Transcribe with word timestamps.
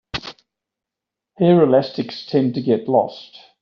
Hair 1.37 1.61
elastics 1.61 2.25
tend 2.25 2.55
to 2.55 2.61
get 2.63 2.87
lost. 2.89 3.37